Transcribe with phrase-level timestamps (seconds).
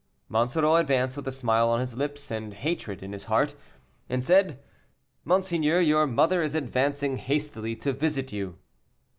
[0.29, 3.53] Monsoreau advanced, with a smile on his lips and hatred In his heart,
[4.09, 4.59] and said,
[5.25, 8.57] "Monseigneur, your mother is advancing hastily to visit you."